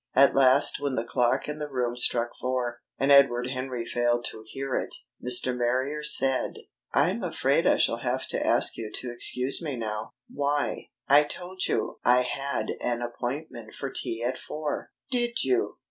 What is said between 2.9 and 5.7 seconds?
and Edward Henry failed to hear it, Mr.